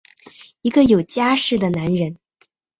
[0.63, 2.17] 一个有家室的男人！